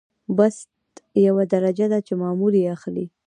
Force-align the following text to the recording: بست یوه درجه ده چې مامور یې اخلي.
بست 0.37 0.69
یوه 1.27 1.43
درجه 1.53 1.85
ده 1.91 1.99
چې 2.07 2.13
مامور 2.21 2.53
یې 2.61 2.67
اخلي. 2.75 3.05